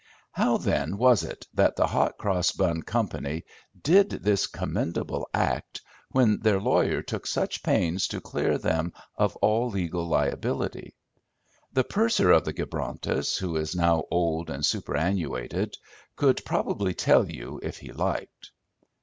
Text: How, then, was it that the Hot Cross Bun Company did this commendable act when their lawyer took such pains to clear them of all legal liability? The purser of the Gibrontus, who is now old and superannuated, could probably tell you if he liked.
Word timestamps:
How, 0.31 0.57
then, 0.57 0.97
was 0.97 1.21
it 1.23 1.45
that 1.53 1.75
the 1.75 1.85
Hot 1.85 2.17
Cross 2.17 2.53
Bun 2.53 2.81
Company 2.81 3.43
did 3.83 4.09
this 4.09 4.47
commendable 4.47 5.29
act 5.31 5.79
when 6.09 6.39
their 6.39 6.59
lawyer 6.59 7.03
took 7.03 7.27
such 7.27 7.61
pains 7.61 8.07
to 8.07 8.19
clear 8.19 8.57
them 8.57 8.93
of 9.15 9.35
all 9.43 9.69
legal 9.69 10.07
liability? 10.07 10.95
The 11.73 11.83
purser 11.83 12.31
of 12.31 12.45
the 12.45 12.53
Gibrontus, 12.53 13.37
who 13.37 13.55
is 13.57 13.75
now 13.75 14.05
old 14.09 14.49
and 14.49 14.65
superannuated, 14.65 15.75
could 16.15 16.43
probably 16.45 16.95
tell 16.95 17.29
you 17.29 17.59
if 17.61 17.77
he 17.77 17.91
liked. 17.91 18.49